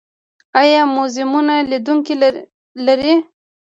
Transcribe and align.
آیا 0.61 0.81
موزیمونه 0.95 1.55
لیدونکي 1.69 2.15
لري؟ 2.87 3.13